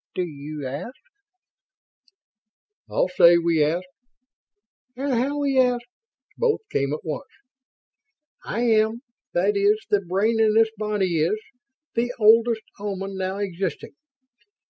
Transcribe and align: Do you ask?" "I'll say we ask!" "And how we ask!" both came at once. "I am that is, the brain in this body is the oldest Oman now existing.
Do 0.15 0.23
you 0.25 0.65
ask?" 0.65 0.95
"I'll 2.89 3.07
say 3.09 3.37
we 3.37 3.63
ask!" 3.63 3.85
"And 4.97 5.13
how 5.13 5.37
we 5.37 5.59
ask!" 5.59 5.83
both 6.39 6.61
came 6.71 6.91
at 6.91 7.05
once. 7.05 7.29
"I 8.43 8.61
am 8.61 9.03
that 9.33 9.55
is, 9.55 9.77
the 9.91 10.01
brain 10.01 10.39
in 10.39 10.55
this 10.55 10.71
body 10.75 11.19
is 11.19 11.37
the 11.93 12.11
oldest 12.17 12.63
Oman 12.79 13.15
now 13.15 13.37
existing. 13.37 13.93